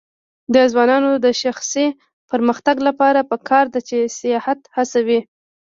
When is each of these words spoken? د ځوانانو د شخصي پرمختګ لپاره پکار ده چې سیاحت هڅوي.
د 0.53 0.55
ځوانانو 0.71 1.11
د 1.25 1.27
شخصي 1.41 1.87
پرمختګ 2.31 2.75
لپاره 2.87 3.27
پکار 3.31 3.65
ده 3.73 3.79
چې 3.89 3.97
سیاحت 4.19 4.59
هڅوي. 4.75 5.19